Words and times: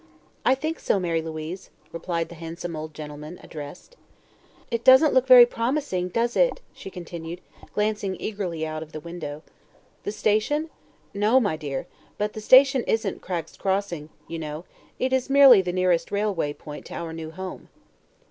"I 0.43 0.55
think 0.55 0.79
so, 0.79 0.99
Mary 0.99 1.21
Louise," 1.21 1.69
replied 1.91 2.29
the 2.29 2.33
handsome 2.41 2.75
old 2.75 2.95
gentleman 2.95 3.39
addressed. 3.43 3.97
"It 4.71 4.83
does 4.83 5.03
look 5.03 5.27
very 5.27 5.45
promising, 5.45 6.07
does 6.09 6.35
it?" 6.35 6.59
she 6.73 6.89
continued, 6.89 7.39
glancing 7.75 8.17
eagerly 8.19 8.65
out 8.65 8.81
of 8.81 8.93
the 8.93 8.99
window. 8.99 9.43
"The 10.01 10.11
station? 10.11 10.71
No, 11.13 11.39
my 11.39 11.55
dear; 11.55 11.85
but 12.17 12.33
the 12.33 12.41
station 12.41 12.83
isn't 12.85 13.21
Cragg's 13.21 13.55
Crossing, 13.55 14.09
you 14.27 14.39
know; 14.39 14.65
it 14.97 15.13
is 15.13 15.29
merely 15.29 15.61
the 15.61 15.71
nearest 15.71 16.11
railway 16.11 16.51
point 16.53 16.87
to 16.87 16.95
our 16.95 17.13
new 17.13 17.29
home." 17.29 17.69